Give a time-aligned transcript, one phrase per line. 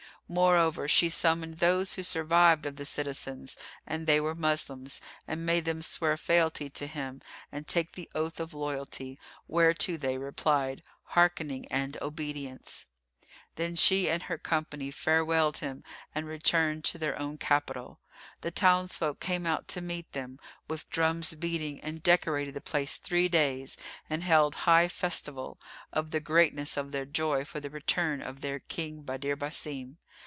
[0.27, 5.65] Moreover, she summoned those who survived of the citizens (and they were Moslems), and made
[5.65, 9.19] them swear fealty to him and take the oath of loyalty,
[9.49, 12.85] whereto they replied, "Hearkening and obedience!"
[13.55, 15.83] Then she and her company farewelled him
[16.15, 17.99] and returned to their own capital.
[18.39, 20.39] The townsfolk came out to meet them,
[20.69, 23.75] with drums beating, and decorated the place three days
[24.09, 25.59] and held high festival,
[25.91, 29.97] of the greatness of their joy for the return of their King Badr Basim.